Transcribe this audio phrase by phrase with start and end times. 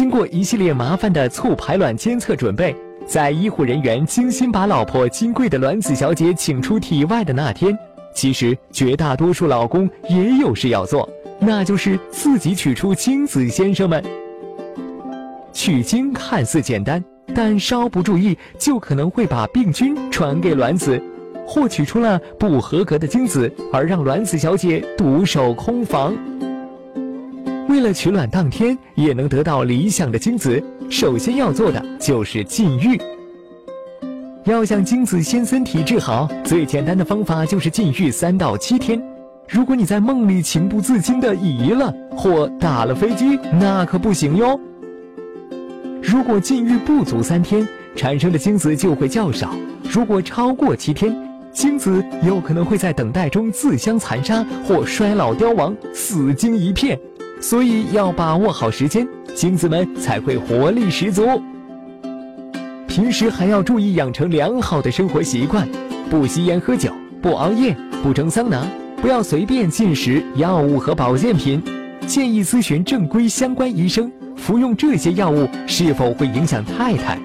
[0.00, 2.74] 经过一系列麻烦的促排卵监测准备，
[3.10, 7.76] 在医护人员精心把老婆金贵的卵子小姐请出体外的那天，
[8.14, 11.08] 其实绝大多数老公也有事要做，
[11.40, 13.48] 那就是自己取出精子。
[13.48, 14.00] 先生们，
[15.52, 17.02] 取精看似简单，
[17.34, 21.02] 但稍不注意就可能会把病菌传给卵子，
[21.44, 26.16] 或取出了不合格的精子，而让卵子小姐独守空房。
[27.70, 30.60] 为了取卵当天也能得到理想的精子，
[30.90, 33.00] 首先要做的就是禁欲。
[34.44, 39.00] 要想精子先身体质好，最简单的方法就是禁欲三到七天。
[39.48, 44.58] 如果你在梦里情不自禁的移了或打了飞机，那可不行哟。
[46.02, 49.50] 如果禁欲不足三天，产生的精子就会较少；
[49.88, 51.16] 如果超过七天，
[51.52, 56.98] 精子有可能会在等待中自相残杀或衰老凋亡，死精一片。
[57.40, 61.42] 所以要把握好时间，精子们才会活力十足。
[62.86, 65.66] 平时还要注意养成良好的生活习惯，
[66.10, 68.66] 不吸烟喝酒，不熬夜，不蒸桑拿，
[69.00, 71.62] 不要随便进食药物和保健品。
[72.06, 77.18] 建议咨询正规相关医生，服用这些药物是否会影响太太。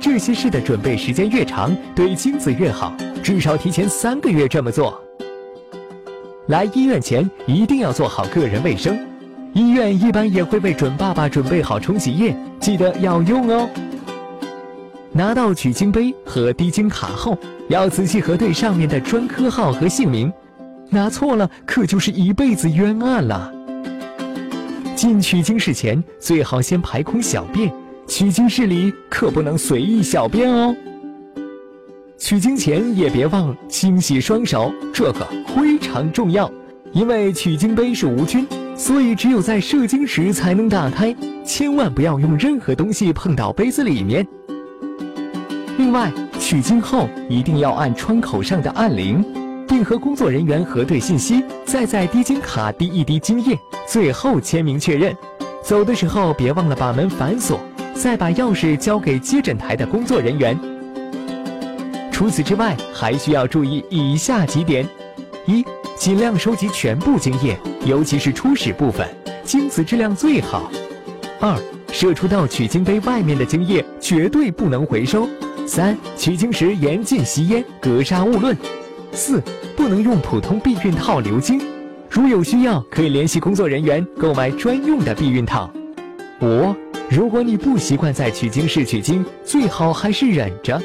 [0.00, 5.05] 这些事的准备时间越长，对精子越好，至少提前三个月这么做。
[6.48, 8.96] 来医院前一定要做好个人卫生，
[9.52, 13.68] 医院一般也会为准爸爸准备好冲洗液，记得要用哦。
[15.10, 17.36] 拿到取精杯和滴精卡后，
[17.68, 20.32] 要仔细核对上面的专科号和姓名，
[20.88, 23.52] 拿错了可就是一辈子冤案了。
[24.94, 27.72] 进取精室前最好先排空小便，
[28.06, 30.76] 取精室里可不能随意小便哦。
[32.18, 36.50] 取经前也别忘清洗双手，这个非常重要。
[36.92, 44.26] 因为取经杯是无菌，所以只有在射精时才能打开，千万不要用任何东西碰到杯子里面。
[45.76, 49.22] 另外，取经后一定要按窗口上的按铃，
[49.68, 55.14] 并和工作人员核对信息，再在滴精卡滴一滴精液，最后签名确认。
[55.62, 57.60] 走的时候别忘了把门反锁，
[57.94, 60.58] 再把钥匙交给接诊台的工作人员。
[62.16, 64.88] 除此之外，还需要注意以下几点：
[65.44, 65.62] 一、
[65.98, 67.54] 尽量收集全部精液，
[67.84, 69.06] 尤其是初始部分，
[69.44, 70.70] 精子质量最好；
[71.38, 71.54] 二、
[71.92, 75.28] 射出到取精杯外面的精液绝对不能回收；
[75.66, 78.54] 三、取精时严禁吸烟，格杀勿论；
[79.12, 79.42] 四、
[79.76, 81.60] 不能用普通避孕套流精，
[82.08, 85.68] 如有需要可以联系工作人员购买专用的避孕套；
[86.40, 86.74] 五、
[87.10, 90.80] 如果你不习惯在取精室取精，最好还是忍着。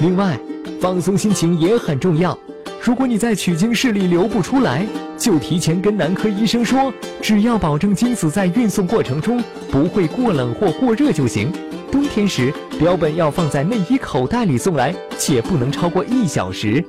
[0.00, 0.38] 另外，
[0.80, 2.38] 放松心情也很重要。
[2.82, 4.86] 如果你在取精室里流不出来，
[5.18, 6.92] 就提前跟男科医生说，
[7.22, 11.50] 只要保证精子在运送过程中不会过冷或过热就行。
[11.90, 16.84] 冬天时，标本要放在内衣口袋里送来，且不能超过一小时。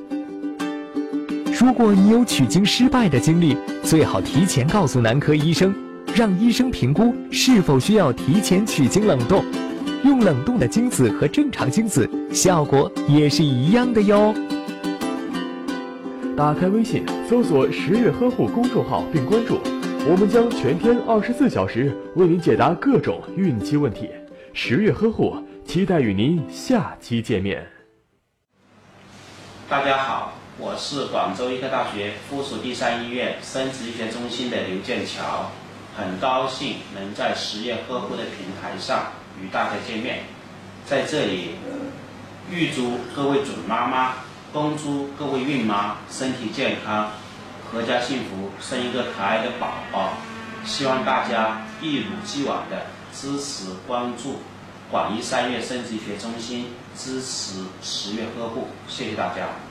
[1.59, 5.74] 如果你有取精失败的经历，最好提前告诉男科医生，
[6.13, 9.44] 让医生评估是否需要提前取精冷冻。
[10.03, 14.33] 用冷冻的精子和正常精子效果也是一样的哟。
[16.35, 19.59] 打开微信，搜索“十月呵护”公众号并关注，
[20.07, 24.09] 我们将全天二十四小时为您解答各种孕期问题。
[24.53, 25.35] 十月呵护，
[25.65, 27.65] 期待与您下期见面。
[29.67, 35.51] 大家好，我是广州医科大学附属第三医院生殖医学中心的刘建桥，
[35.97, 39.07] 很高兴能在十月呵护的平台上。
[39.39, 40.23] 与大家见面，
[40.83, 41.51] 在这里
[42.51, 44.13] 预祝各位准妈妈，
[44.51, 47.11] 恭祝各位孕妈身体健康，
[47.71, 50.13] 阖家幸福，生一个可爱的宝宝。
[50.65, 54.39] 希望大家一如既往的支持关注
[54.89, 59.66] 广医三院生殖医学中心，支持十月呵护，谢谢大家。